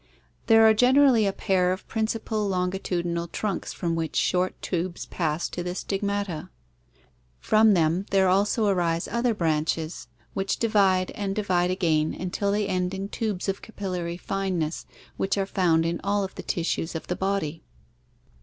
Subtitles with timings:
[0.47, 5.61] There are generally a pair of principal longitudinal trunks from which short tubes pass to
[5.61, 6.49] the stigmata.
[7.39, 10.21] From them INSECTS 447 there also arise other branches (see Fig.
[10.25, 14.87] 18) which divide and divide again until they end in tubes of capillary fineness
[15.17, 17.61] which are found in all of the tissues of the body.